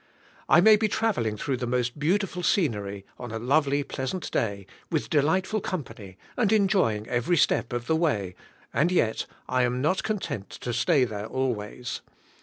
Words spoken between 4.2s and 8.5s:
day, with delightful company, and enjoying every step of the way,